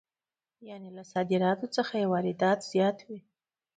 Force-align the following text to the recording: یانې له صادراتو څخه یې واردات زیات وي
یانې 0.67 0.89
له 0.97 1.03
صادراتو 1.11 1.67
څخه 1.75 1.93
یې 2.01 2.09
واردات 2.13 2.59
زیات 2.71 2.97
وي 3.07 3.19